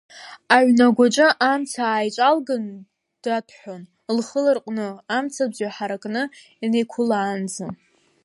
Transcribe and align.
Аҩнагәаҿы 0.55 1.27
амца 1.51 1.81
ааиҿалкын, 1.85 2.63
даҭәҳәон 3.23 3.81
лхы 4.17 4.39
ларҟәны, 4.45 4.87
амцабз 5.17 5.57
ҩаҳаракны 5.63 6.21
инеиқәылаанӡа. 6.63 7.65